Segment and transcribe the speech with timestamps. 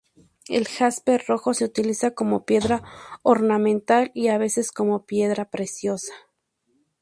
[0.47, 2.81] El jaspe rojo se utiliza como piedra
[3.21, 6.15] ornamental y a veces como piedra preciosa.